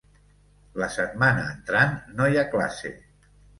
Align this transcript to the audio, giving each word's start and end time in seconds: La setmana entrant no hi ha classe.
La 0.83 0.87
setmana 0.95 1.45
entrant 1.51 1.95
no 2.17 2.29
hi 2.33 2.41
ha 2.43 2.49
classe. 2.57 2.97